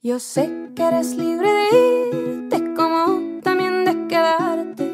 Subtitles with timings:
[0.00, 4.92] Yo sé que eres libre de irte como también de quedarte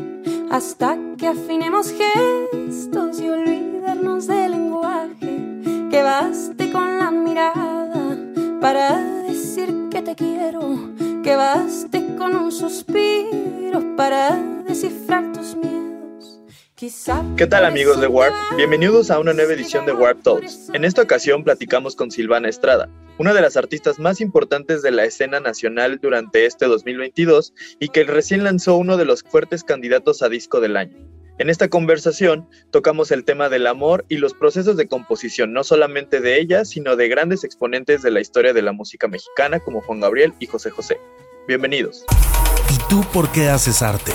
[0.50, 5.60] hasta que afinemos gestos y olvidarnos del lenguaje.
[5.90, 8.16] Que baste con la mirada
[8.62, 10.94] para decir que te quiero.
[11.22, 14.34] Que baste con un suspiro para
[14.66, 16.40] descifrar tus miedos.
[16.74, 18.34] Quizá ¿Qué tal amigos de Warp?
[18.56, 20.70] Bienvenidos a una nueva edición de Warp Talks.
[20.72, 25.04] En esta ocasión platicamos con Silvana Estrada, una de las artistas más importantes de la
[25.04, 30.28] escena nacional durante este 2022 y que recién lanzó uno de los fuertes candidatos a
[30.28, 30.96] disco del año.
[31.38, 36.20] En esta conversación tocamos el tema del amor y los procesos de composición, no solamente
[36.20, 40.00] de ella, sino de grandes exponentes de la historia de la música mexicana como Juan
[40.00, 41.00] Gabriel y José José.
[41.48, 42.04] Bienvenidos.
[42.70, 44.12] ¿Y tú por qué haces arte?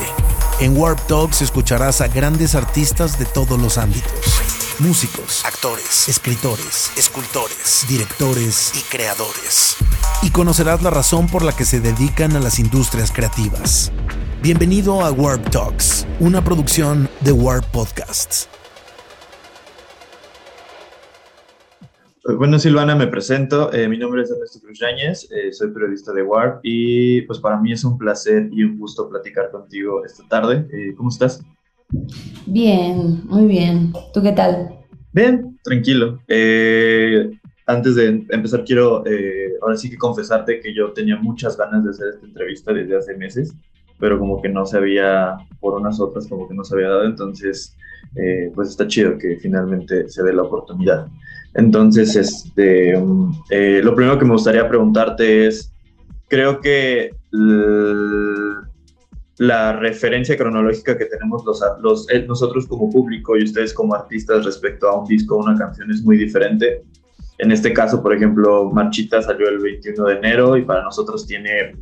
[0.61, 4.68] En Warp Talks escucharás a grandes artistas de todos los ámbitos.
[4.79, 9.75] Músicos, actores, escritores, escultores, directores y creadores.
[10.23, 13.91] Y conocerás la razón por la que se dedican a las industrias creativas.
[14.41, 18.47] Bienvenido a Warp Talks, una producción de Warp Podcasts.
[22.37, 23.73] Bueno, Silvana, me presento.
[23.73, 27.59] Eh, mi nombre es Ernesto Cruz Yáñez, eh, soy periodista de Warp y pues para
[27.59, 30.65] mí es un placer y un gusto platicar contigo esta tarde.
[30.71, 31.43] Eh, ¿Cómo estás?
[32.45, 33.93] Bien, muy bien.
[34.13, 34.75] ¿Tú qué tal?
[35.13, 36.19] Bien, tranquilo.
[36.27, 37.31] Eh,
[37.65, 41.91] antes de empezar, quiero eh, ahora sí que confesarte que yo tenía muchas ganas de
[41.91, 43.53] hacer esta entrevista desde hace meses,
[43.99, 47.05] pero como que no se había, por unas otras, como que no se había dado.
[47.05, 47.75] Entonces,
[48.15, 51.07] eh, pues está chido que finalmente se dé la oportunidad.
[51.55, 52.93] Entonces, este,
[53.49, 55.71] eh, lo primero que me gustaría preguntarte es,
[56.27, 57.11] creo que
[59.39, 64.43] la referencia cronológica que tenemos los, los, eh, nosotros como público y ustedes como artistas
[64.43, 66.83] respecto a un disco o una canción es muy diferente.
[67.37, 71.73] En este caso, por ejemplo, Marchita salió el 21 de enero y para nosotros tiene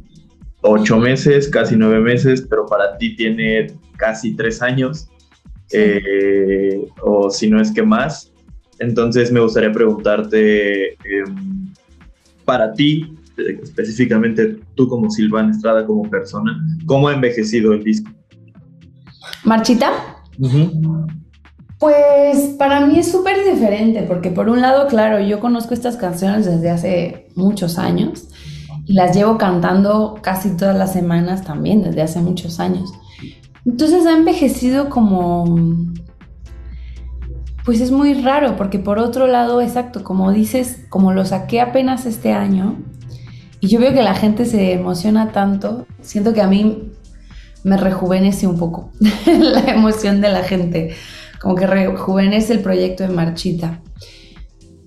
[0.61, 5.07] ocho meses, casi nueve meses, pero para ti tiene casi tres años,
[5.65, 5.77] sí.
[5.79, 8.31] eh, o si no es que más.
[8.77, 10.97] Entonces me gustaría preguntarte, eh,
[12.45, 18.09] para ti, específicamente tú como Silvana Estrada, como persona, ¿cómo ha envejecido el disco?
[19.43, 19.91] ¿Marchita?
[20.39, 21.07] Uh -huh.
[21.79, 26.45] Pues para mí es súper diferente, porque por un lado, claro, yo conozco estas canciones
[26.45, 28.29] desde hace muchos años
[28.85, 32.91] y las llevo cantando casi todas las semanas también, desde hace muchos años.
[33.65, 35.57] Entonces ha envejecido como...
[37.65, 42.05] Pues es muy raro, porque por otro lado, exacto, como dices, como lo saqué apenas
[42.05, 42.77] este año,
[43.59, 46.91] y yo veo que la gente se emociona tanto, siento que a mí
[47.63, 48.91] me rejuvenece un poco
[49.25, 50.95] la emoción de la gente,
[51.41, 53.81] como que rejuvenece el proyecto de Marchita.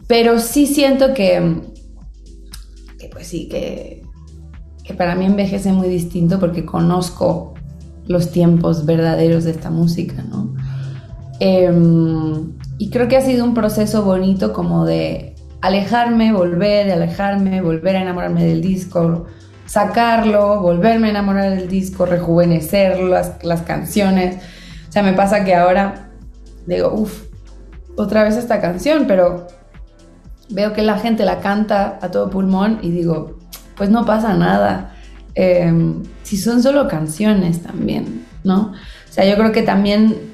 [0.06, 1.62] Pero sí siento que,
[2.98, 4.02] que pues sí, que,
[4.84, 7.54] que para mí envejece muy distinto porque conozco
[8.06, 10.54] los tiempos verdaderos de esta música, ¿no?
[11.38, 11.70] Eh,
[12.78, 18.02] y creo que ha sido un proceso bonito como de alejarme, volver, alejarme, volver a
[18.02, 19.26] enamorarme del disco,
[19.66, 24.36] sacarlo, volverme a enamorar del disco, rejuvenecer las, canciones.
[24.88, 26.10] O sea, me pasa que ahora
[26.66, 27.24] digo, uff,
[27.96, 29.46] otra vez esta canción, pero
[30.48, 33.38] veo que la gente la canta a todo pulmón y digo,
[33.76, 34.94] pues no pasa nada.
[35.34, 35.72] Eh,
[36.22, 38.72] si son solo canciones también, ¿no?
[39.08, 40.30] O sea, yo creo que también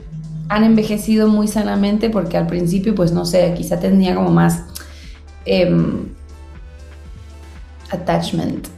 [0.48, 4.64] han envejecido muy sanamente porque al principio, pues no sé, quizá tenía como más
[5.46, 5.74] eh,
[7.90, 8.68] attachment.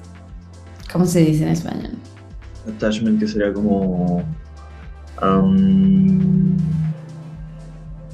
[0.92, 1.92] ¿Cómo se dice en español?
[2.68, 4.22] Attachment que sería como...
[5.22, 6.56] Um,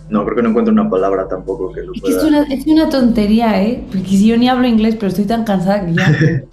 [0.08, 2.16] no, creo que no encuentro una palabra tampoco que lo pueda...
[2.16, 3.84] Es una, es una tontería, ¿eh?
[3.90, 6.12] Porque si yo ni hablo inglés, pero estoy tan cansada que ya...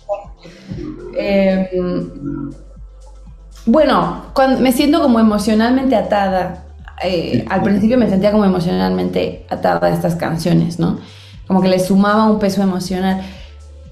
[1.18, 1.70] eh,
[3.66, 6.66] bueno, cuando me siento como emocionalmente atada.
[7.04, 11.00] Eh, al principio me sentía como emocionalmente atada a estas canciones, ¿no?
[11.52, 13.24] Como que le sumaba un peso emocional.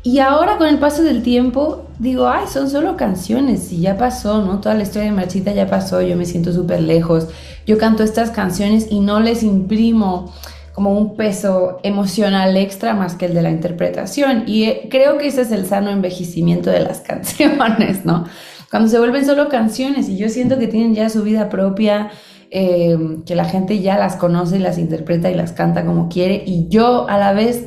[0.02, 4.42] Y ahora con el paso del tiempo digo, ay, son solo canciones y ya pasó,
[4.42, 4.62] ¿no?
[4.62, 7.28] Toda la historia de Marchita ya pasó, yo me siento súper lejos.
[7.68, 10.34] Yo canto estas canciones y no les imprimo
[10.74, 14.46] como un peso emocional extra más que el de la interpretación.
[14.48, 18.24] Y eh, creo que ese es el sano envejecimiento de las canciones, ¿no?
[18.72, 22.10] Cuando se vuelven solo canciones y yo siento que tienen ya su vida propia,
[22.52, 26.44] eh, que la gente ya las conoce y las interpreta y las canta como quiere
[26.46, 27.66] y yo a la vez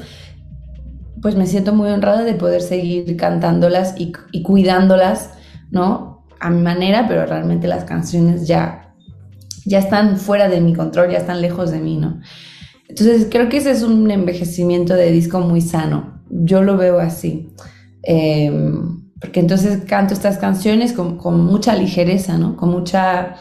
[1.22, 5.30] pues me siento muy honrada de poder seguir cantándolas y, y cuidándolas,
[5.70, 6.26] ¿no?
[6.40, 8.92] A mi manera, pero realmente las canciones ya,
[9.64, 12.20] ya están fuera de mi control, ya están lejos de mí, ¿no?
[12.88, 17.54] Entonces creo que ese es un envejecimiento de disco muy sano, yo lo veo así.
[18.02, 22.56] Em, porque entonces canto estas canciones con, con, mucha ligereza, ¿no?
[22.56, 23.36] Con mucha,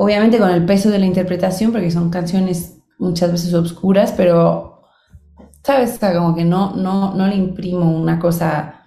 [0.00, 4.80] obviamente con el peso de la interpretación, porque son canciones muchas veces oscuras, pero,
[5.62, 5.98] ¿sabes?
[5.98, 8.86] como que no, no, no le imprimo una cosa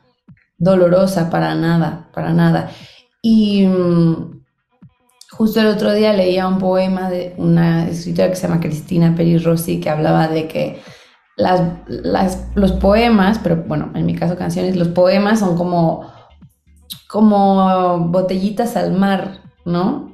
[0.57, 2.71] dolorosa para nada, para nada.
[3.21, 4.41] Y mm,
[5.29, 9.37] justo el otro día leía un poema de una escritora que se llama Cristina Peri
[9.37, 10.81] Rossi que hablaba de que
[11.37, 16.11] las, las, los poemas, pero bueno, en mi caso canciones, los poemas son como,
[17.07, 20.12] como botellitas al mar, ¿no?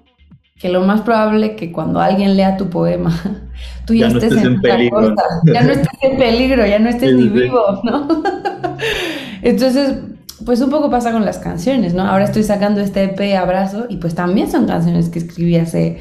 [0.59, 3.11] Que lo más probable que cuando alguien lea tu poema,
[3.85, 5.15] tú ya, estés en, peligro.
[5.45, 8.07] ya no estés en peligro, ya no estés ni vivo, ¿no?
[9.41, 9.95] Entonces,
[10.45, 12.03] pues un poco pasa con las canciones, ¿no?
[12.03, 15.99] Ahora estoy sacando este EP Abrazo y pues también son canciones que escribí hace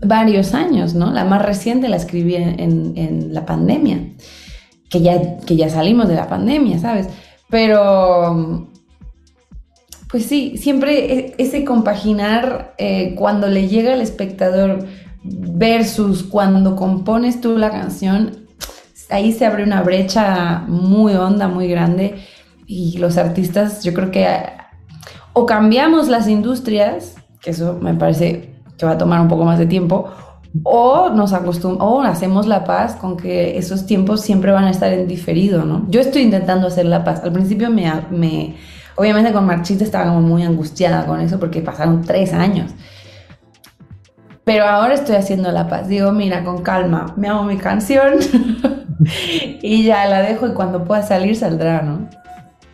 [0.00, 1.12] varios años, ¿no?
[1.12, 3.98] La más reciente la escribí en, en, la pandemia,
[4.88, 7.08] que ya, que ya salimos de la pandemia, ¿sabes?
[7.50, 8.67] Pero,
[10.08, 14.86] pues sí, siempre e, ese compaginar eh, cuando le llega al espectador
[15.22, 18.46] versus cuando compones tú la canción,
[19.10, 22.16] ahí se abre una brecha muy honda, muy grande
[22.66, 24.26] y los artistas, yo creo que
[25.32, 29.58] o cambiamos las industrias, que eso me parece que va a tomar un poco más
[29.58, 30.10] de tiempo,
[30.64, 34.92] o nos acostumbramos, o hacemos la paz con que esos tiempos siempre van a estar
[34.92, 35.86] en diferido, ¿no?
[35.88, 37.22] Yo estoy intentando hacer la paz.
[37.22, 38.56] Al principio me, me
[38.98, 42.72] obviamente con Marchita estaba como muy angustiada con eso porque pasaron tres años.
[44.44, 45.88] Pero ahora estoy haciendo la paz.
[45.88, 48.14] Digo, mira, con calma, me hago mi canción
[49.62, 52.08] y ya la dejo y cuando pueda salir saldrá, ¿no?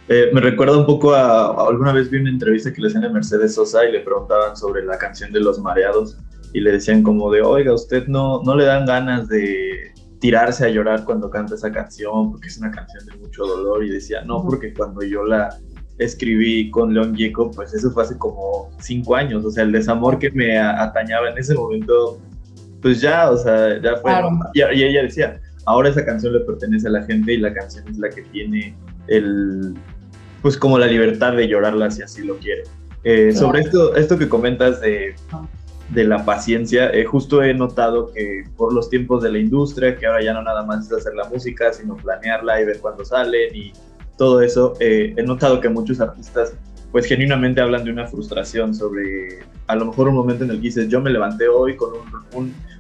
[0.08, 3.08] Eh, me recuerda un poco a, alguna vez vi una entrevista que le hacían a
[3.10, 6.18] Mercedes Sosa y le preguntaban sobre la canción de Los Mareados
[6.52, 10.68] y le decían como de, oiga, usted no, no le dan ganas de tirarse a
[10.68, 14.42] llorar cuando canta esa canción porque es una canción de mucho dolor y decía, no,
[14.42, 15.54] porque cuando yo la
[15.98, 20.18] escribí con León Gieco, pues eso fue hace como cinco años, o sea, el desamor
[20.18, 22.18] que me atañaba en ese momento,
[22.82, 24.12] pues ya, o sea, ya fue.
[24.54, 27.86] Y, y ella decía, ahora esa canción le pertenece a la gente y la canción
[27.88, 28.74] es la que tiene
[29.08, 29.74] el,
[30.42, 32.64] pues como la libertad de llorarla si así lo quiere.
[33.04, 35.14] Eh, sobre esto, esto que comentas de,
[35.90, 40.06] de la paciencia, eh, justo he notado que por los tiempos de la industria, que
[40.06, 43.54] ahora ya no nada más es hacer la música, sino planearla y ver cuándo salen
[43.54, 43.72] y
[44.16, 46.54] todo eso, eh, he notado que muchos artistas
[46.92, 50.62] pues genuinamente hablan de una frustración sobre a lo mejor un momento en el que
[50.62, 51.90] dices, yo me levanté hoy con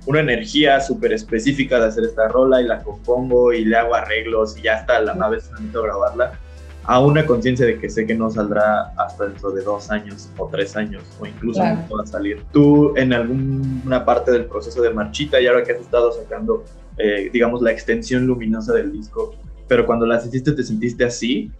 [0.06, 4.56] una energía súper específica de hacer esta rola y la compongo y le hago arreglos
[4.56, 6.38] y ya está, la una vez necesito grabarla
[6.84, 10.48] a una conciencia de que sé que no saldrá hasta dentro de dos años o
[10.48, 12.44] tres años o incluso no pueda salir.
[12.52, 16.64] Tú en alguna parte del proceso de marchita y ahora que has estado sacando,
[16.98, 19.34] eh, digamos, la extensión luminosa del disco,
[19.68, 21.50] pero cuando las hiciste te sentiste así,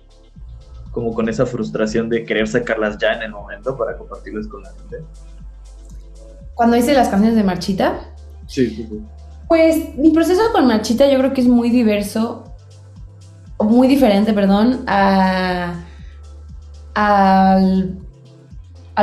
[0.91, 4.71] como con esa frustración de querer sacarlas ya en el momento para compartirlas con la
[4.71, 4.99] gente.
[6.55, 8.12] Cuando hice las canciones de marchita.
[8.47, 9.01] Sí, sí, sí.
[9.49, 12.55] Pues mi proceso con marchita yo creo que es muy diverso
[13.65, 15.75] muy diferente, perdón, a,
[16.95, 17.61] a,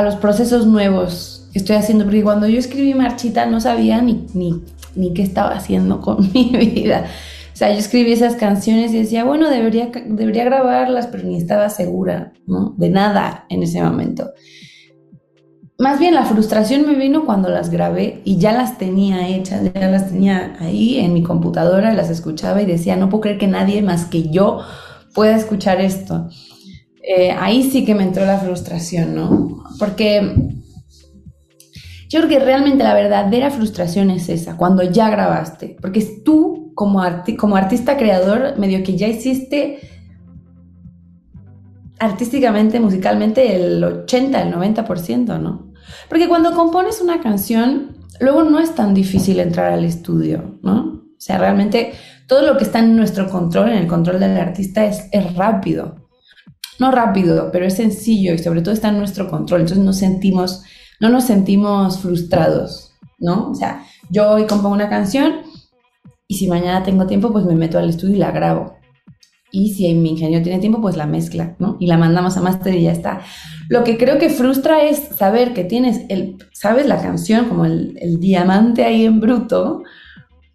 [0.02, 4.62] los procesos nuevos que estoy haciendo, porque cuando yo escribí Marchita no sabía ni, ni,
[4.94, 7.06] ni qué estaba haciendo con mi vida.
[7.52, 11.68] O sea, yo escribí esas canciones y decía, bueno, debería, debería grabarlas, pero ni estaba
[11.68, 12.32] segura.
[12.76, 14.30] De nada en ese momento.
[15.78, 19.88] Más bien la frustración me vino cuando las grabé y ya las tenía hechas, ya
[19.88, 23.82] las tenía ahí en mi computadora, las escuchaba y decía, no puedo creer que nadie
[23.82, 24.60] más que yo
[25.12, 26.28] pueda escuchar esto.
[27.02, 29.64] Eh, ahí sí que me entró la frustración, ¿no?
[29.78, 30.34] Porque
[32.08, 37.02] yo creo que realmente la verdadera frustración es esa, cuando ya grabaste, porque tú como,
[37.38, 39.80] como artista creador, medio que ya hiciste
[41.98, 45.72] artísticamente, musicalmente, el 80, el 90%, ¿no?
[46.08, 51.02] Porque cuando compones una canción, luego no es tan difícil entrar al estudio, ¿no?
[51.16, 51.92] O sea, realmente
[52.26, 56.08] todo lo que está en nuestro control, en el control del artista, es, es rápido.
[56.80, 59.60] No rápido, pero es sencillo y sobre todo está en nuestro control.
[59.60, 60.64] Entonces nos sentimos,
[60.98, 63.50] no nos sentimos frustrados, ¿no?
[63.50, 65.34] O sea, yo hoy compongo una canción
[66.32, 68.78] y si mañana tengo tiempo, pues me meto al estudio y la grabo
[69.54, 71.76] y si mi ingeniero tiene tiempo, pues la mezcla, ¿no?
[71.78, 73.20] Y la mandamos a master y ya está.
[73.68, 77.98] Lo que creo que frustra es saber que tienes, el, sabes la canción como el,
[78.00, 79.82] el diamante ahí en bruto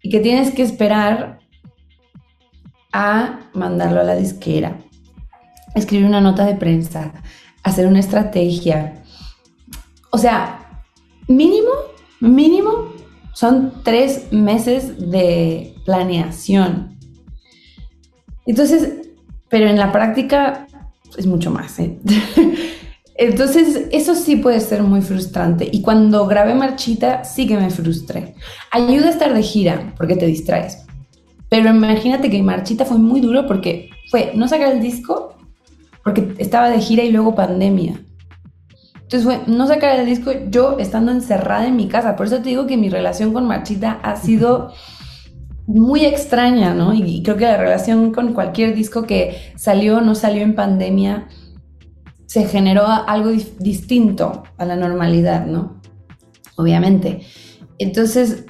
[0.02, 1.38] y que tienes que esperar
[2.92, 4.80] a mandarlo a la disquera,
[5.76, 7.12] escribir una nota de prensa,
[7.62, 9.04] hacer una estrategia.
[10.10, 10.82] O sea,
[11.28, 11.70] mínimo,
[12.18, 12.97] mínimo
[13.38, 16.98] son tres meses de planeación
[18.48, 18.94] entonces,
[19.50, 20.66] pero en la práctica
[21.16, 21.78] es mucho más.
[21.78, 21.98] ¿eh?
[23.14, 25.68] Entonces, eso sí puede ser muy frustrante.
[25.70, 28.34] Y cuando grabé Marchita, sí que me frustré.
[28.70, 30.78] Ayuda a estar de gira, porque te distraes.
[31.50, 35.36] Pero imagínate que Marchita fue muy duro porque fue no sacar el disco,
[36.02, 38.00] porque estaba de gira y luego pandemia.
[39.10, 42.14] Entonces fue no sacar el disco yo estando encerrada en mi casa.
[42.14, 44.70] Por eso te digo que mi relación con Marchita ha sido
[45.66, 46.92] muy extraña, ¿no?
[46.92, 51.26] Y creo que la relación con cualquier disco que salió o no salió en pandemia
[52.26, 55.80] se generó algo distinto a la normalidad, ¿no?
[56.56, 57.22] Obviamente.
[57.78, 58.44] Entonces,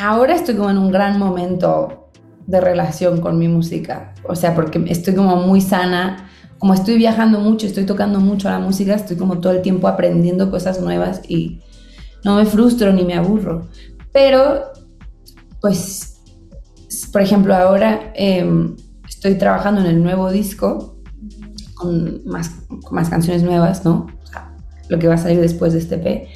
[0.00, 2.08] ahora estoy como en un gran momento
[2.46, 4.14] de relación con mi música.
[4.26, 6.30] O sea, porque estoy como muy sana.
[6.64, 10.50] Como estoy viajando mucho, estoy tocando mucho la música, estoy como todo el tiempo aprendiendo
[10.50, 11.60] cosas nuevas y
[12.24, 13.68] no me frustro ni me aburro.
[14.14, 14.62] Pero,
[15.60, 16.22] pues
[17.12, 20.96] por ejemplo, ahora em, estoy trabajando en el nuevo disco
[21.74, 22.52] con más,
[22.90, 24.06] más canciones nuevas, ¿no?
[24.22, 24.56] O sea,
[24.88, 26.28] lo que va a salir después de este P.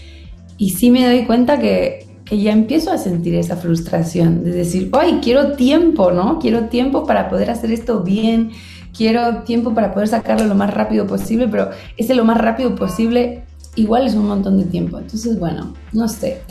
[0.58, 4.90] Y sí me doy cuenta que, que ya empiezo a sentir esa frustración de decir,
[4.92, 6.38] ¡ay, quiero tiempo, ¿no?
[6.38, 8.50] Quiero tiempo para poder hacer esto bien,
[8.96, 13.44] quiero tiempo para poder sacarlo lo más rápido posible, pero ese lo más rápido posible
[13.74, 14.98] igual es un montón de tiempo.
[14.98, 16.42] Entonces, bueno, no sé.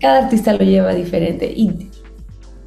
[0.00, 1.90] Cada artista lo lleva diferente y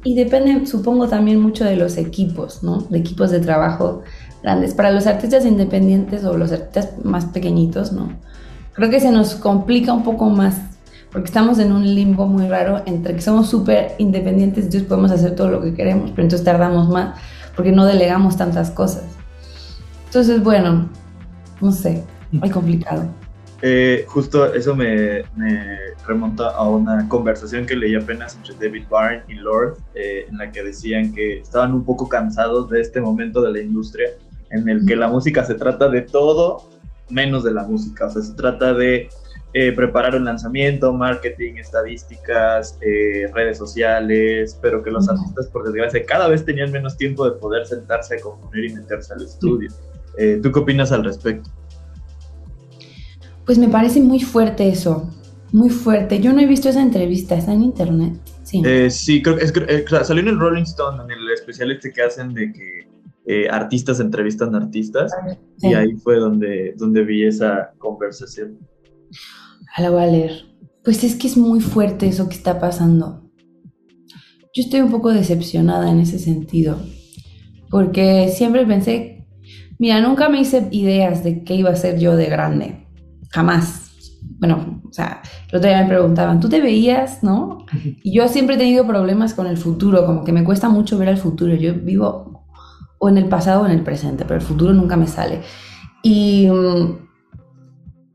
[0.02, 2.78] y depende, supongo, también mucho de los equipos, ¿no?
[2.88, 4.02] De equipos de trabajo
[4.42, 4.72] grandes.
[4.72, 8.10] Para los artistas independientes o los artistas más pequeñitos, ¿no?
[8.72, 10.56] Creo que se nos complica un poco más
[11.12, 15.34] porque estamos en un limbo muy raro entre que somos súper independientes, entonces podemos hacer
[15.34, 17.18] todo lo que queremos, pero entonces tardamos más
[17.54, 19.04] porque no delegamos tantas cosas.
[20.06, 20.88] Entonces, bueno,
[21.60, 23.04] no sé, muy complicado.
[23.62, 25.22] Eh, justo eso me,
[26.06, 30.50] remonta a una conversación que leí apenas entre David Byrne y Lord, eh, en la
[30.50, 34.08] que decían que estaban un poco cansados de este momento de la industria
[34.50, 36.68] en el que la música se trata de todo
[37.10, 39.08] menos de la música, o sea, se trata de
[39.52, 42.78] eh, preparar un lanzamiento, marketing, estadísticas,
[43.34, 47.66] redes sociales, pero que los artistas, por desgracia, cada vez tenían menos tiempo de poder
[47.66, 49.70] sentarse a componer y meterse al estudio.
[50.42, 51.50] ¿Tú qué opinas al respecto?
[53.50, 55.10] Pues me parece muy fuerte eso,
[55.50, 56.20] muy fuerte.
[56.20, 58.14] Yo no he visto esa entrevista, está en internet.
[58.44, 61.92] Sí, eh, sí creo que eh, salió en el Rolling Stone, en el especial este
[61.92, 62.88] que hacen de que
[63.26, 65.12] eh, artistas entrevistan artistas,
[65.58, 68.58] y ahí fue donde, donde vi esa conversación.
[69.78, 70.46] La voy a leer.
[70.84, 73.30] Pues es que es muy fuerte eso que está pasando.
[74.54, 76.78] Yo estoy un poco decepcionada en ese sentido,
[77.70, 79.28] porque siempre pensé,
[79.78, 82.86] mira, nunca me hice ideas de qué iba a ser yo de grande
[83.30, 83.86] jamás.
[84.38, 87.64] Bueno, o sea, el otro día me preguntaban, ¿tú te veías, no?
[88.02, 91.08] Y yo siempre he tenido problemas con el futuro, como que me cuesta mucho ver
[91.08, 91.54] el futuro.
[91.54, 92.46] Yo vivo
[92.98, 95.42] o en el pasado o en el presente, pero el futuro nunca me sale.
[96.02, 96.48] Y,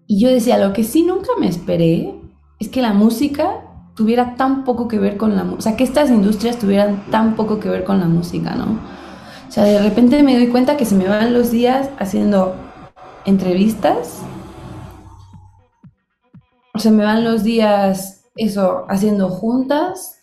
[0.07, 2.13] y yo decía, lo que sí nunca me esperé
[2.59, 3.61] es que la música
[3.95, 7.35] tuviera tan poco que ver con la música, o sea, que estas industrias tuvieran tan
[7.35, 8.79] poco que ver con la música, ¿no?
[9.47, 12.55] O sea, de repente me doy cuenta que se me van los días haciendo
[13.25, 14.21] entrevistas
[16.79, 20.19] se me van los días, eso, haciendo juntas,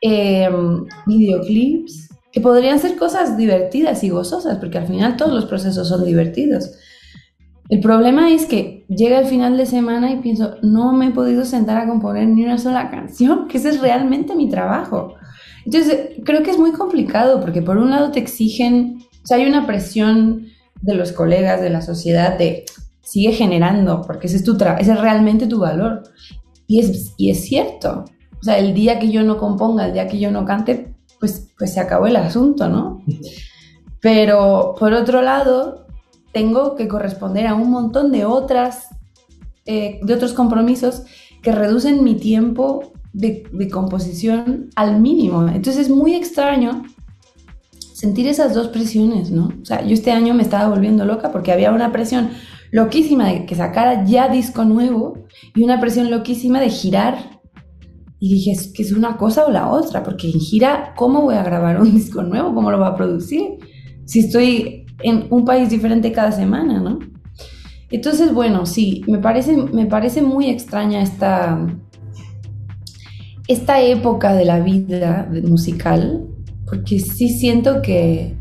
[0.00, 5.88] em, videoclips, que podrían ser cosas divertidas y gozosas, porque al final todos los procesos
[5.88, 6.70] son divertidos.
[7.68, 11.44] El problema es que llega el final de semana y pienso, no me he podido
[11.44, 15.14] sentar a componer ni una sola canción, que ese es realmente mi trabajo.
[15.64, 19.46] Entonces, creo que es muy complicado, porque por un lado te exigen, o sea, hay
[19.46, 20.46] una presión
[20.80, 22.64] de los colegas, de la sociedad, de
[23.02, 26.02] sigue generando, porque ese es, tu ese es realmente tu valor.
[26.66, 28.04] Y es, y es cierto.
[28.40, 31.52] O sea, el día que yo no componga, el día que yo no cante, pues,
[31.56, 33.02] pues se acabó el asunto, ¿no?
[34.00, 35.85] Pero por otro lado,
[36.36, 38.88] tengo que corresponder a un montón de otras,
[39.64, 41.04] eh, de otros compromisos
[41.40, 45.48] que reducen mi tiempo de, de, composición al mínimo.
[45.48, 46.82] Entonces es muy extraño
[47.94, 49.48] sentir esas dos presiones, ¿no?
[49.62, 52.28] O sea, yo este año me estaba volviendo loca porque había una presión
[52.70, 55.24] loquísima de que sacara ya disco nuevo
[55.54, 57.40] y una presión loquísima de girar.
[58.18, 61.36] Y dije, es que es una cosa o la otra, porque en gira, ¿cómo voy
[61.36, 62.54] a grabar un disco nuevo?
[62.54, 63.58] ¿Cómo lo voy a producir?
[64.04, 66.98] Si estoy en un país diferente cada semana, ¿no?
[67.90, 71.66] Entonces, bueno, sí, me parece, me parece muy extraña esta,
[73.46, 76.26] esta época de la vida musical,
[76.68, 78.36] porque sí siento que,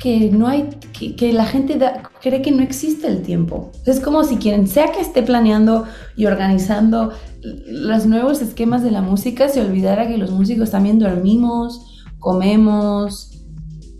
[0.00, 1.78] que no hay, que, la gente
[2.20, 3.70] cree que no existe el tiempo.
[3.84, 5.84] Es como si quien sea que esté planeando
[6.16, 12.04] y organizando los nuevos esquemas de la música se olvidara que los músicos también dormimos,
[12.18, 13.35] comemos,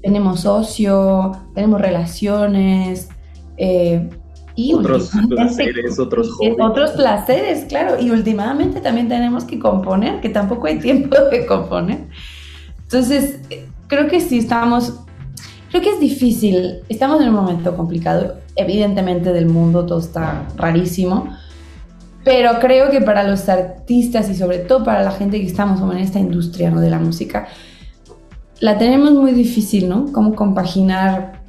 [0.06, 3.08] tenemos ocio, tenemos relaciones,
[3.56, 4.08] eh,
[4.54, 6.54] y otros placeres, otros hobbies.
[6.60, 8.00] Otros placeres, claro.
[8.00, 12.04] Y últimamente también tenemos que componer, que tampoco hay tiempo de componer.
[12.84, 13.40] Entonces,
[13.88, 14.94] creo que sí estamos,
[15.70, 16.82] creo que es difícil.
[16.88, 18.36] Estamos en un momento complicado.
[18.54, 21.36] Evidentemente del mundo todo está rarísimo.
[22.22, 25.98] Pero creo que para los artistas y sobre todo para la gente que estamos en
[25.98, 26.80] esta industria ¿no?
[26.80, 27.48] de la música,
[28.60, 30.12] la tenemos muy difícil, ¿no?
[30.12, 31.40] Cómo compaginar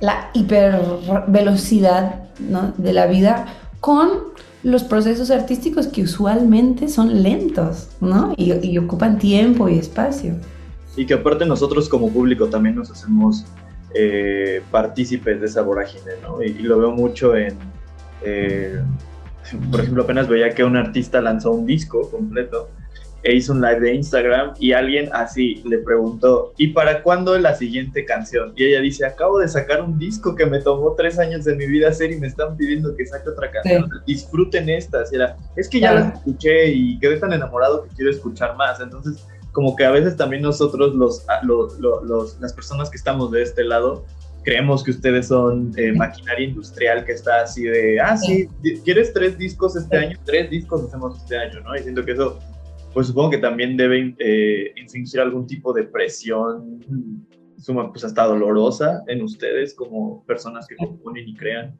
[0.00, 2.72] la hipervelocidad ¿no?
[2.78, 3.46] de la vida
[3.80, 4.08] con
[4.62, 8.34] los procesos artísticos que usualmente son lentos, ¿no?
[8.36, 10.34] Y, ocupan tiempo y espacio.
[10.96, 13.46] Y que aparte nosotros como público también nos hacemos
[13.94, 16.42] eh, partícipes de esa vorágine, ¿no?
[16.42, 17.56] Y, lo veo mucho en,
[18.22, 18.82] eh,
[19.70, 22.68] por ejemplo, apenas veía que un artista lanzó un disco completo
[23.22, 27.54] e hizo un live de Instagram y alguien así le preguntó, ¿y para cuándo la
[27.54, 28.52] siguiente canción?
[28.56, 31.66] Y ella dice, acabo de sacar un disco que me tomó tres años de mi
[31.66, 33.90] vida hacer y me están pidiendo que saque otra canción.
[34.06, 35.12] Disfruten estas.
[35.12, 38.80] Y era, es que ya las escuché y quedé tan enamorado que quiero escuchar más.
[38.80, 43.64] Entonces, como que a veces también nosotros, los, los, las personas que estamos de este
[43.64, 44.04] lado,
[44.44, 48.48] creemos que ustedes son eh, maquinaria industrial que está así de, ah, sí,
[48.84, 50.18] ¿quieres tres discos este año?
[50.24, 51.76] Tres discos hacemos este año, ¿no?
[51.76, 52.38] Y siento que eso
[52.92, 54.74] pues supongo que también debe eh,
[55.20, 56.80] algún tipo de presión,
[57.58, 61.78] suma, pues hasta dolorosa en ustedes como personas que componen y crean.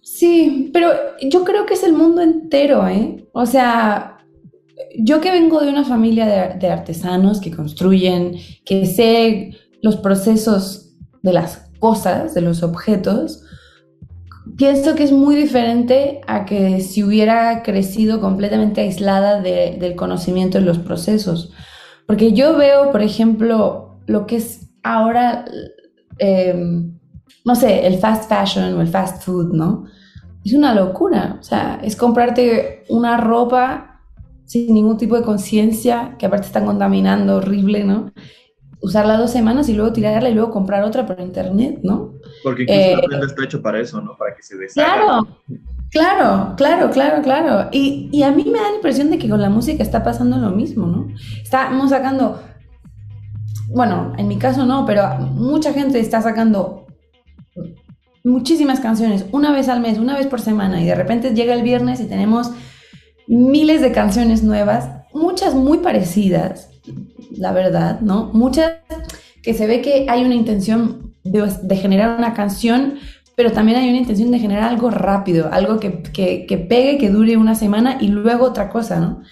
[0.00, 3.26] Sí, pero yo creo que es el mundo entero, ¿eh?
[3.32, 4.18] O sea,
[4.96, 11.32] yo que vengo de una familia de artesanos que construyen, que sé los procesos de
[11.32, 13.44] las cosas, de los objetos,
[14.56, 20.64] pienso que es muy diferente a que si hubiera crecido completamente aislada del conocimiento de
[20.64, 21.52] los procesos.
[22.06, 25.44] Porque yo veo, por ejemplo, lo que es ahora,
[26.18, 26.98] em,
[27.44, 29.84] no sé, el fast fashion o el fast food, ¿no?
[30.44, 31.36] Es una locura.
[31.40, 34.00] O sea, es comprarte una ropa
[34.44, 38.12] sin ningún tipo de conciencia, que aparte está contaminando horrible, ¿no?
[38.80, 42.14] Usarla dos semanas y luego tirarla y luego comprar otra por internet, ¿no?
[42.42, 44.16] Porque incluso eh, la prenda está hecho para eso, ¿no?
[44.16, 44.94] Para que se deshaga.
[44.94, 45.28] Claro,
[45.90, 47.68] claro, claro, claro, claro.
[47.72, 50.36] Y, y, a mí me da la impresión de que con la música está pasando
[50.38, 51.08] lo mismo, ¿no?
[51.42, 52.40] Estamos sacando,
[53.68, 56.86] bueno, en mi caso no, pero mucha gente está sacando
[58.24, 61.62] muchísimas canciones una vez al mes, una vez por semana, y de repente llega el
[61.62, 62.50] viernes y tenemos
[63.26, 66.70] miles de canciones nuevas, muchas muy parecidas,
[67.30, 68.30] la verdad, ¿no?
[68.32, 68.72] Muchas
[69.42, 72.94] que se ve que hay una intención de, generar una canción,
[73.36, 77.36] pero también hay una intención de generar algo rápido, algo que, que, pegue, que dure
[77.36, 79.22] una semana y luego otra cosa, ¿no?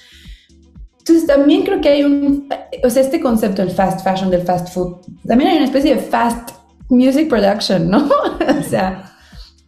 [0.98, 2.48] Entonces también creo que hay un,
[2.82, 6.00] o sea, este concepto del fast fashion, del fast food, también hay una especie de
[6.00, 6.50] fast
[6.88, 8.08] music production, ¿no?
[8.60, 9.12] o sea,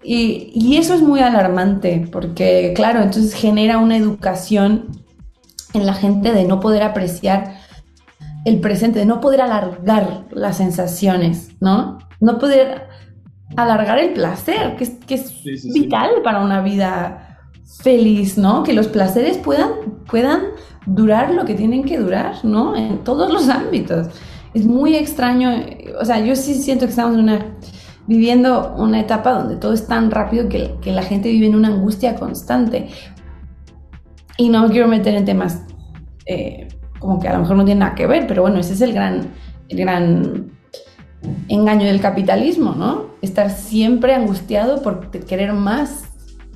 [0.03, 4.87] y, y, eso es muy alarmante porque, claro, entonces genera una educación
[5.75, 7.58] en la gente de no poder apreciar
[8.49, 11.99] el presente, de no poder alargar las sensaciones, ¿no?
[12.21, 12.89] No poder
[13.57, 17.39] alargar el placer, que es, que es vital para una vida
[17.83, 18.63] feliz, ¿no?
[18.63, 19.71] Que los placeres puedan,
[20.09, 20.43] puedan
[20.87, 22.75] durar lo que tienen que durar, ¿no?
[22.77, 24.09] En todos los ámbitos.
[24.55, 25.51] Es muy extraño,
[26.01, 27.57] o sea, yo sí siento que estamos en una,
[28.07, 31.69] viviendo una etapa donde todo es tan rápido que, que la gente vive en una
[31.69, 32.89] angustia constante.
[34.39, 35.63] Y no quiero meter en temas
[36.27, 38.81] eh, como que a lo mejor no tiene nada que ver, pero bueno, ese es
[38.81, 39.29] el gran,
[39.69, 40.51] el gran
[41.49, 43.07] engaño del capitalismo, ¿no?
[43.23, 46.05] Estar siempre angustiado por querer más,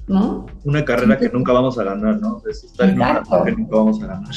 [0.06, 0.46] ¿no?
[0.64, 2.42] Una carrera que nunca vamos a ganar, ¿no?
[2.48, 4.34] Es estar en una carrera que nunca vamos a ganar.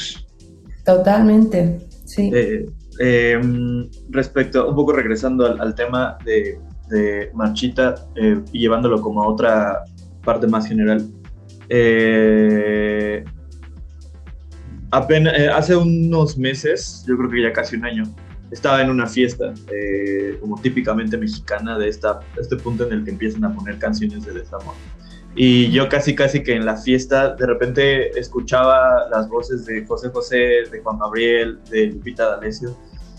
[0.84, 2.30] Totalmente, sí.
[2.32, 2.66] Eh,
[3.00, 9.28] em, respecto, un poco regresando al, tema de, de Marchita eh, y llevándolo como a
[9.28, 9.82] otra
[10.24, 11.04] parte más general.
[11.68, 13.24] Eh,
[15.08, 18.04] eh, hace unos meses, yo creo que ya casi un año,
[18.50, 23.44] estaba en una fiesta, eh, como típicamente mexicana, de este punto en el que empiezan
[23.44, 24.74] a poner canciones de desamor.
[25.34, 30.08] Y yo casi, casi que en la fiesta, de repente escuchaba las voces de José
[30.08, 30.36] José,
[30.70, 32.74] de Juan Gabriel, de Lupita D'Alessio,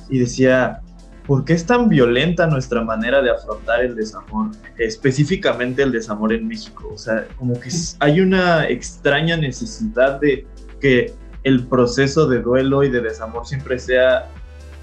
[0.10, 0.82] y decía,
[1.28, 4.50] ¿por qué es tan violenta nuestra manera de afrontar el desamor?
[4.80, 6.90] Específicamente el desamor en México.
[6.92, 10.48] O sea, como que hay una extraña necesidad de
[10.80, 11.14] que
[11.48, 14.28] el proceso de duelo y de desamor siempre sea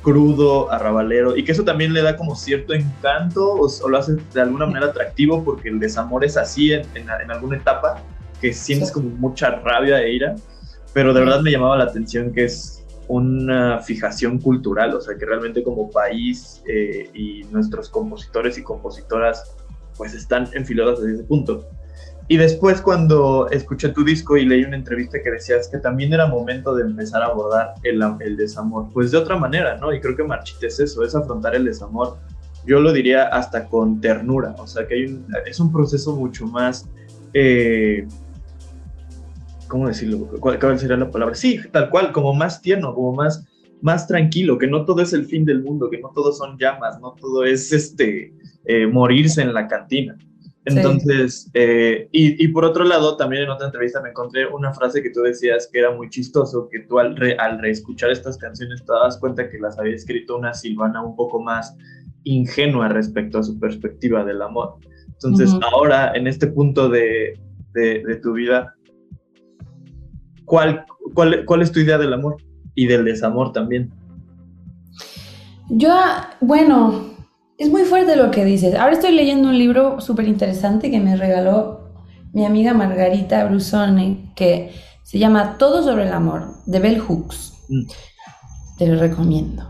[0.02, 4.40] crudo, arrabalero, y que eso también le da como cierto encanto o, lo hace de
[4.40, 8.02] alguna manera atractivo porque el desamor es así en, en, alguna etapa,
[8.40, 10.36] que sientes como mucha rabia e ira,
[10.92, 15.24] pero de verdad me llamaba la atención que es una fijación cultural, o sea, que
[15.26, 19.56] realmente como país eh, y nuestros compositores y compositoras
[19.96, 21.66] pues están enfilados desde ese punto.
[22.26, 26.26] Y después cuando escuché tu disco y leí una entrevista que decías que también era
[26.26, 29.92] momento de empezar a abordar el, el desamor, pues de otra manera, ¿no?
[29.92, 32.16] Y creo que Marchita es eso, es afrontar el desamor.
[32.66, 36.46] Yo lo diría hasta con ternura, o sea, que hay un, es un proceso mucho
[36.46, 36.88] más...
[37.34, 38.06] Eh,
[39.68, 40.26] ¿Cómo decirlo?
[40.40, 41.34] ¿Cuál, ¿Cuál sería la palabra?
[41.34, 43.44] Sí, tal cual, como más tierno, como más,
[43.82, 47.00] más tranquilo, que no todo es el fin del mundo, que no todo son llamas,
[47.00, 48.32] no todo es este,
[48.66, 50.16] eh, morirse en la cantina.
[50.66, 55.10] Entonces, eh, y, por otro lado, también en otra entrevista me encontré una frase que
[55.10, 59.18] tú decías que era muy chistoso, que tú al, al reescuchar estas canciones te das
[59.18, 61.76] cuenta que las había escrito una Silvana un poco más
[62.24, 64.76] ingenua respecto a su perspectiva del amor.
[65.06, 67.38] Entonces, ahora, en este punto de,
[67.74, 68.74] de, tu vida,
[70.44, 72.36] ¿cuál, cuál, ¿cuál es tu idea del amor
[72.74, 73.92] y del desamor también?
[75.68, 75.94] Yo,
[76.40, 77.13] bueno,
[77.58, 78.74] es muy fuerte lo que dices.
[78.74, 81.92] Ahora estoy leyendo un libro súper interesante que me regaló
[82.32, 87.52] mi amiga Margarita Brusone, que se llama Todo sobre el amor, de Bell Hooks.
[87.68, 87.82] Mm.
[88.78, 89.68] Te lo recomiendo.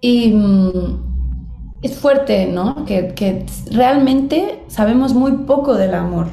[0.00, 2.84] Y mm, es fuerte, ¿no?
[2.84, 6.26] Que, realmente sabemos muy poco del amor,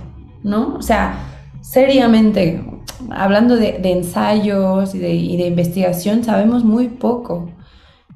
[0.43, 0.75] ¿no?
[0.75, 1.19] O sea,
[1.61, 2.65] seriamente,
[3.11, 7.49] hablando de, ensayos y de, y de investigación, sabemos muy poco.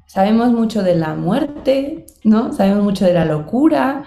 [0.08, 2.54] Sabemos mucho de la muerte, ¿no?
[2.54, 4.04] Sabemos mucho de la locura,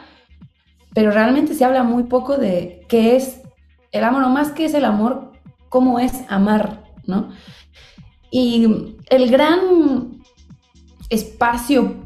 [0.96, 3.42] pero realmente se habla muy poco de qué es
[3.92, 5.32] el amor, o más que es el amor,
[5.70, 7.30] cómo es amar, ¿no?
[8.32, 10.24] Y el gran
[11.12, 11.98] espacio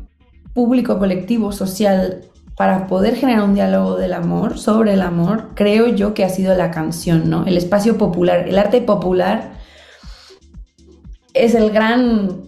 [0.53, 2.25] público, colectivo, social,
[2.57, 6.53] para poder generar un diálogo del amor, sobre el amor, creo yo que ha sido
[6.53, 7.45] la canción, ¿no?
[7.45, 9.53] El espacio popular, el arte popular
[11.33, 12.44] es el gran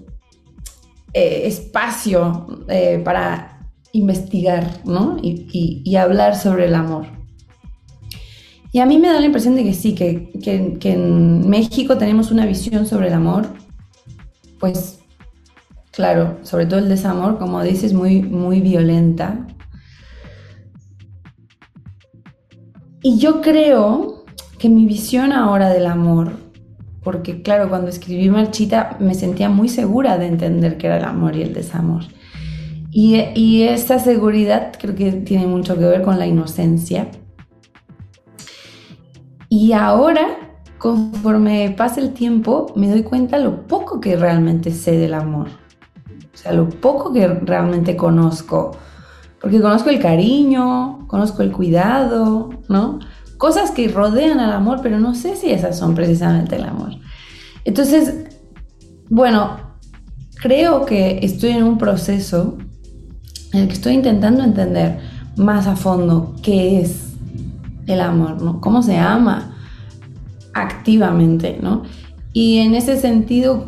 [1.14, 3.58] eh, espacio eh, para
[3.92, 5.18] investigar, ¿no?
[5.22, 7.08] Y, hablar sobre el amor.
[8.72, 12.46] Y a mí me da la impresión de que sí, que, en México tenemos una
[12.46, 13.48] visión sobre el amor,
[14.60, 15.00] pues
[15.92, 19.48] claro, sobre todo el desamor, como dices, muy, muy violenta.
[23.02, 24.26] Y yo creo
[24.60, 26.34] que mi visión ahora del amor,
[27.08, 31.38] porque claro, cuando escribí Marchita me sentía muy segura de entender qué era el amor
[31.38, 32.04] y el desamor.
[32.92, 37.08] Y, esta seguridad creo que tiene mucho que ver con la inocencia.
[39.48, 45.14] Y ahora, conforme pasa el tiempo, me doy cuenta lo poco que realmente sé del
[45.14, 45.48] amor.
[46.34, 48.72] O sea, lo poco que realmente conozco.
[49.40, 53.00] Porque conozco el cariño, conozco el cuidado, ¿no?
[53.38, 56.92] Cosas que rodean al amor, pero no sé si esas son precisamente el amor.
[57.66, 58.14] Entonces,
[59.10, 59.58] bueno,
[60.42, 62.58] creo que estoy en un proceso
[63.54, 65.00] en el que estoy intentando entender
[65.36, 67.14] más a fondo qué es
[67.86, 68.60] el amor, ¿no?
[68.60, 69.56] Cómo se ama
[70.54, 71.84] activamente, ¿no?
[72.34, 73.68] Y en ese sentido,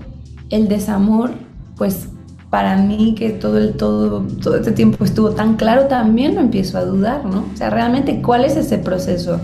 [0.49, 1.31] el desamor,
[1.77, 2.09] pues
[2.49, 6.77] para mí que todo, el, todo, todo este tiempo estuvo tan claro, también lo empiezo
[6.77, 7.45] a dudar, ¿no?
[7.53, 9.39] O sea, realmente, ¿cuál es ese proceso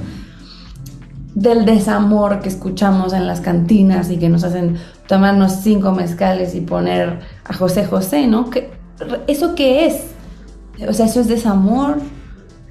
[1.36, 6.62] del desamor que escuchamos en las cantinas y que nos hacen tomarnos cinco mezcales y
[6.62, 8.50] poner a José José, ¿no?
[9.28, 10.06] ¿Eso qué es?
[10.88, 11.98] O sea, ¿eso es desamor?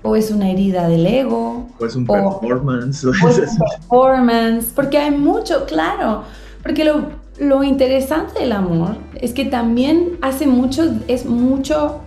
[0.02, 1.68] ¿O es una herida del ego?
[1.78, 3.04] ¿O es un performance?
[3.04, 6.24] O, es un performance, porque hay mucho, claro,
[6.62, 12.00] porque lo, lo interesante del amor es que también hace mucho, es mucho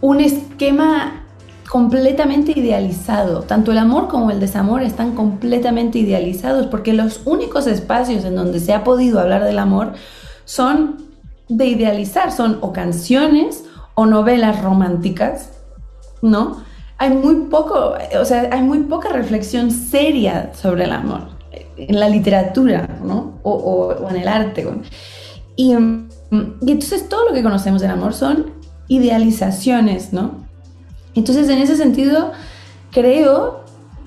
[0.00, 1.24] un esquema
[1.70, 3.42] completamente idealizado.
[3.42, 8.60] Tanto el amor como el desamor están completamente idealizados porque los únicos espacios en donde
[8.60, 9.94] se ha podido hablar del amor
[10.44, 11.04] son
[11.48, 13.64] de idealizar, son o canciones
[13.94, 15.50] o novelas románticas,
[16.20, 16.62] ¿no?
[16.98, 21.31] Hay muy poco, o sea, hay muy poca reflexión seria sobre el amor
[21.88, 23.38] en la literatura, ¿no?
[23.42, 24.66] O, en el arte.
[25.56, 28.52] Y, y entonces todo lo que conocemos del amor son
[28.88, 30.46] idealizaciones, ¿no?
[31.14, 32.32] Entonces, en ese sentido,
[32.90, 33.64] creo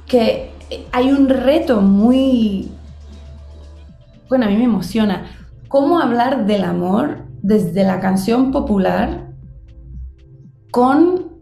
[0.08, 0.52] que
[0.92, 2.72] hay un reto muy,
[4.30, 5.26] bueno, a mí me emociona,
[5.68, 9.32] cómo hablar del amor desde la canción popular
[10.72, 11.36] con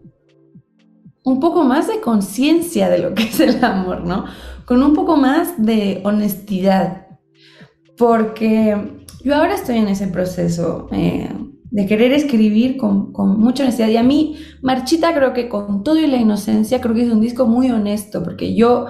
[1.24, 4.26] un poco más de conciencia de lo que es el amor, ¿no?
[4.66, 7.06] Con un poco más de honestidad.
[7.96, 11.30] Porque yo ahora estoy en ese proceso eh,
[11.70, 13.88] de querer escribir con, con, mucha honestidad.
[13.88, 17.20] Y a mí, Marchita, creo que con todo y la inocencia, creo que es un
[17.20, 18.86] disco muy honesto, porque yo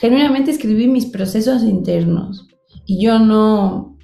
[0.00, 2.48] genuinamente escribí mis procesos internos.
[2.84, 3.96] Y yo no,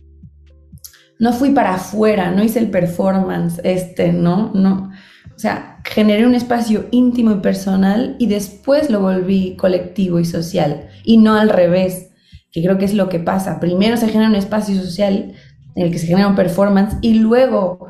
[1.18, 4.50] no fui para afuera, no hice el performance este, ¿no?
[4.54, 4.90] No.
[5.34, 10.88] O sea, generé un espacio íntimo y personal y después lo volví colectivo y social
[11.04, 12.10] y no al revés,
[12.50, 13.60] que creo que es lo que pasa.
[13.60, 15.34] Primero se genera un espacio social
[15.74, 17.88] en el que se genera un performance y luego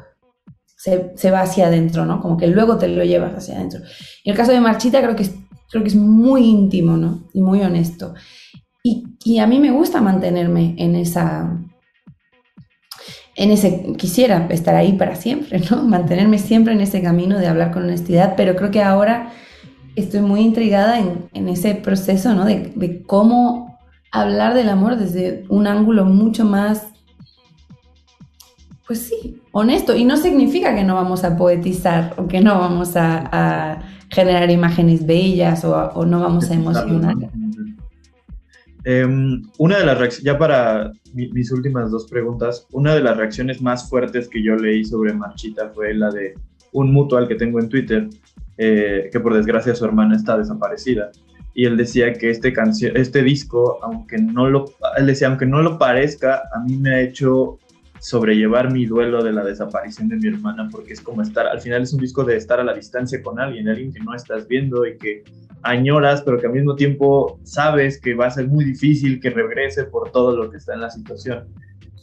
[0.77, 2.21] se, se, va hacia adentro, ¿no?
[2.21, 3.81] Como que luego te lo llevas hacia adentro.
[4.25, 5.35] En el caso de Marchita creo que es,
[5.71, 7.29] creo que es muy íntimo, ¿no?
[7.33, 8.15] Y muy honesto.
[8.83, 11.57] Y, y a mí me gusta mantenerme en esa...
[13.35, 15.83] En ese, quisiera estar ahí para siempre, ¿no?
[15.85, 19.31] Mantenerme siempre en ese camino de hablar con honestidad, pero creo que ahora
[19.97, 22.45] estoy muy intrigada en, en ese proceso, ¿no?
[22.45, 23.79] De, de cómo
[24.11, 26.93] hablar del amor desde un ángulo mucho más
[28.93, 29.97] pues sí, honesto.
[29.97, 35.07] Y no significa que no vamos a poetizar o que no vamos a, generar imágenes
[35.07, 37.15] bellas o, no vamos a emocionar.
[38.85, 43.63] Em, una de las reacciones, ya para mis últimas dos preguntas, una de las reacciones
[43.63, 46.35] más fuertes que yo leí sobre Marchita fue la de
[46.73, 48.09] un mutual que tengo en Twitter,
[48.59, 51.11] eh, que por desgracia su hermana está desaparecida.
[51.55, 52.53] Y él decía que este,
[52.95, 54.65] este disco, aunque no lo,
[54.97, 57.59] él decía, aunque no lo parezca, a mí me ha hecho
[58.03, 61.83] sobrellevar mi duelo de la desaparición de mi hermana, porque es como estar, al final
[61.83, 64.85] es un disco de estar a la distancia con alguien, alguien que no estás viendo
[64.85, 65.23] y que
[65.63, 69.85] añoras, pero que al mismo tiempo sabes que va a ser muy difícil que regrese
[69.85, 71.47] por todo lo que está en la situación.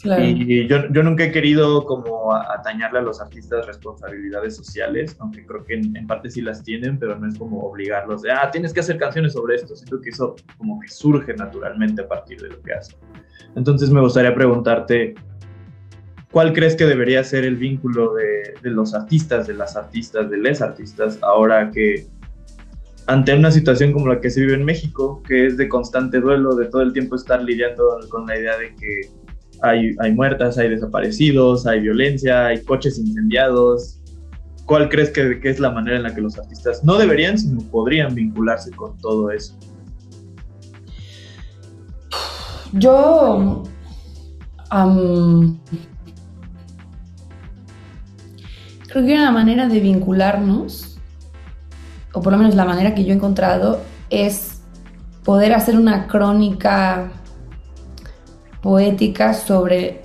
[0.01, 5.65] Y yo, yo, nunca he querido como atañarle a los artistas responsabilidades sociales, aunque creo
[5.65, 8.71] que en, en, parte sí las tienen, pero no es como obligarlos de, ah, tienes
[8.71, 9.75] que hacer canciones sobre esto.
[9.75, 12.97] Siento que eso como que surge naturalmente a partir de lo que hacen.
[13.57, 15.15] Entonces me gustaría preguntarte,
[16.31, 20.61] ¿Cuál crees que debería ser el vínculo de, los artistas, de las artistas, de les
[20.61, 22.05] artistas, ahora que
[23.07, 26.53] ante una situación como la que se vive en México, que es de constante duelo,
[26.55, 29.09] de todo el tiempo estar lidiando con la idea de que
[29.63, 33.99] hay, hay muertas, hay desaparecidos, hay violencia, hay coches incendiados?
[34.65, 38.13] ¿Cuál crees que, es la manera en la que los artistas no deberían, sino podrían
[38.13, 39.57] vincularse con todo eso?
[42.73, 43.63] Yo
[48.91, 50.97] Creo que una manera de vincularnos,
[52.11, 54.61] o por lo menos la manera que yo he encontrado, es
[55.23, 57.11] poder hacer una crónica
[58.61, 60.01] poética sobre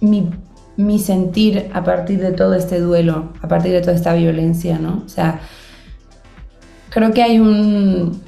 [0.00, 0.30] mi,
[0.76, 5.02] mi, sentir a partir de todo este duelo, a partir de toda esta violencia, ¿no?
[5.04, 5.40] O sea,
[6.90, 8.22] creo que hay un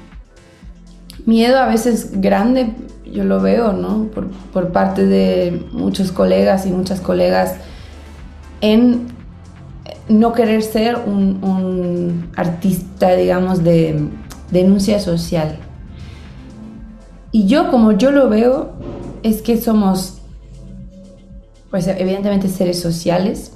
[1.25, 2.73] miedo a veces grande,
[3.05, 4.07] yo lo veo, ¿no?
[4.13, 7.55] Por, por parte de muchos colegas y muchas colegas
[8.59, 9.18] en
[10.07, 14.09] no querer ser un, artista, digamos, de
[14.51, 15.59] denuncia social.
[17.31, 18.71] Y yo, como yo lo veo,
[19.23, 20.19] es que somos,
[21.69, 23.53] pues evidentemente, seres sociales.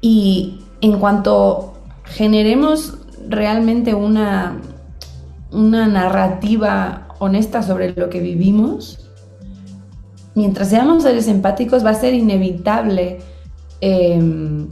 [0.00, 1.74] Y en cuanto
[2.04, 2.98] generemos
[3.28, 4.60] realmente una,
[5.52, 9.08] una narrativa honesta sobre lo que vivimos,
[10.34, 13.20] mientras seamos seres empáticos, va a ser inevitable
[13.80, 14.68] Em,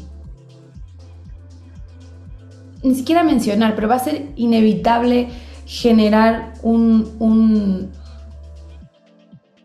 [2.83, 5.29] ni siquiera mencionar, pero va a ser inevitable
[5.67, 7.91] generar un,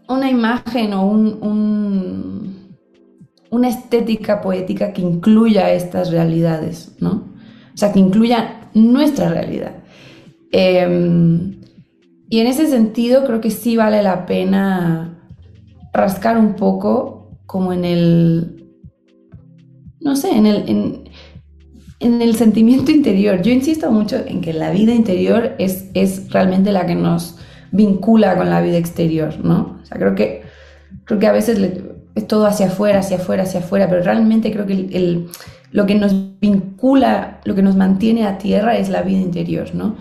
[0.08, 2.74] una imagen o un,
[3.50, 7.34] una estética poética que incluya estas realidades, ¿no?
[7.74, 9.76] O sea, que incluya nuestra realidad.
[10.52, 11.62] Em,
[12.30, 15.20] y en ese sentido creo que sí vale la pena
[15.94, 18.63] rascar un poco como en el
[20.04, 21.04] no sé, en el,
[22.00, 23.42] en, el sentimiento interior.
[23.42, 27.38] Yo insisto mucho en que la vida interior es, es realmente la que nos
[27.72, 29.80] vincula con la vida exterior, ¿no?
[29.82, 30.44] O sea, creo que,
[31.06, 31.60] creo que a veces
[32.16, 35.30] es todo hacia afuera, hacia afuera, hacia afuera, pero realmente creo que el,
[35.72, 39.96] lo que nos vincula, lo que nos mantiene a tierra es la vida interior, ¿no?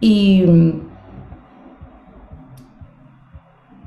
[0.00, 0.44] Y,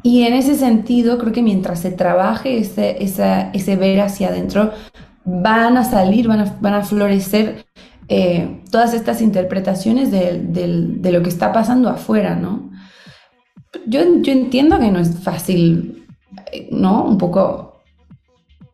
[0.01, 4.71] y en ese sentido, creo que mientras se trabaje ese, ese ver hacia adentro,
[5.25, 7.65] van a salir, van a, florecer
[8.07, 12.71] eh, todas estas interpretaciones de, lo que está pasando afuera, ¿no?
[13.88, 16.05] Yo, entiendo que no es fácil,
[16.71, 17.05] ¿no?
[17.05, 17.81] Un poco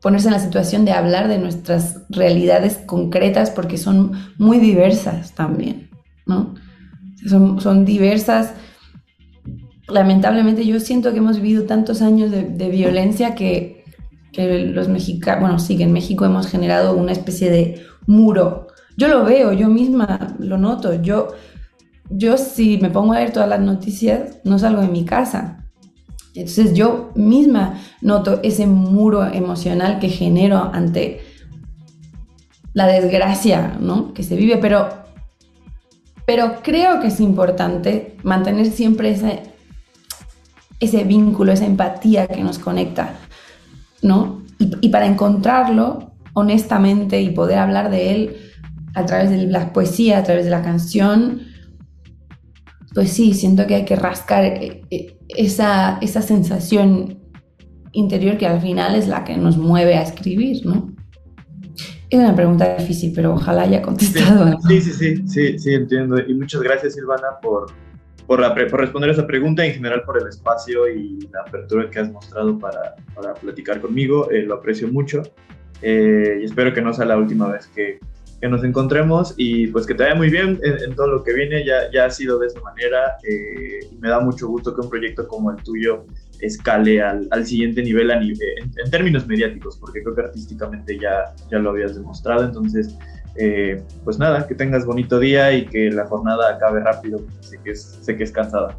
[0.01, 5.89] ponerse en la situación de hablar de nuestras realidades concretas porque son muy diversas también,
[6.25, 6.55] ¿no?
[7.27, 8.53] Son, diversas.
[9.87, 13.78] Lamentablemente yo siento que hemos vivido tantos años de violencia que
[14.31, 18.67] que los mexicanos, bueno, sí, que en México hemos generado una especie de muro.
[18.97, 21.01] Yo lo veo, yo misma lo noto.
[21.01, 21.29] Yo,
[22.09, 25.65] yo si me pongo a ver todas las noticias, no salgo de mi casa.
[26.35, 31.21] Entonces yo misma noto ese muro emocional que genero ante
[32.73, 34.13] la desgracia ¿no?
[34.13, 34.89] que se vive, pero,
[36.25, 39.43] pero creo que es importante mantener siempre ese,
[40.79, 43.15] ese vínculo, esa empatía que nos conecta,
[44.01, 44.43] ¿no?
[44.59, 48.37] Y, y, para encontrarlo honestamente y poder hablar de él
[48.93, 51.41] a través de la poesía, a través de la canción,
[52.93, 57.19] pues sí, siento que hay que rascar eh, eh, esa, esa sensación
[57.91, 60.93] interior que al final es la que nos mueve a escribir, ¿no?
[62.09, 64.57] Es una pregunta difícil, pero ojalá haya contestado.
[64.67, 66.19] Sí, sí, sí, sí, sí, entiendo.
[66.27, 67.67] Y muchas gracias, Silvana, por,
[68.29, 72.11] por, por, responder esa pregunta en general por el espacio y la apertura que has
[72.11, 74.29] mostrado para, para platicar conmigo.
[74.29, 75.23] Eh, lo aprecio mucho
[75.81, 77.99] y espero que no sea la última vez que,
[78.39, 81.65] que nos encontremos y pues que te vaya muy bien en, todo lo que viene.
[81.65, 84.89] Ya, ya ha sido de esa manera eh, y me da mucho gusto que un
[84.89, 86.05] proyecto como el tuyo
[86.39, 91.33] escale al, al siguiente nivel, a en, en, términos mediáticos, porque creo que artísticamente ya,
[91.49, 92.45] ya lo habías demostrado.
[92.45, 92.95] Entonces,
[93.39, 97.71] eh, pues nada, que tengas bonito día y que la jornada acabe rápido, sé que
[97.71, 98.77] es, sé que es cansada.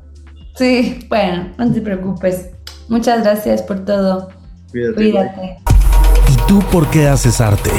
[0.55, 2.51] Sí, bueno, no te preocupes.
[2.88, 4.29] Muchas gracias por todo.
[4.70, 4.94] Cuídate.
[4.94, 5.57] Cuídate.
[6.31, 7.70] ¿Y tú por qué haces arte?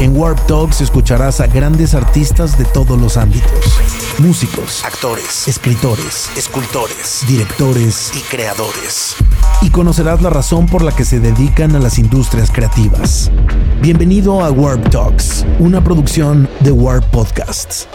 [0.00, 3.95] En Warp Talks escucharás a grandes artistas de todos los ámbitos.
[4.18, 9.14] Músicos, actores, escritores, escultores, directores y creadores.
[9.60, 13.30] Y conocerás la razón por la que se dedican a las industrias creativas.
[13.82, 17.86] Bienvenido a Warp Talks, una producción de Warp Podcasts.